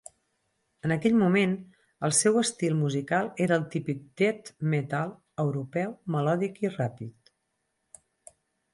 [0.87, 1.53] En aquell moment,
[2.09, 5.15] el seu estil musical era el típic death-metal
[5.47, 7.35] europeu melòdic i ràpid.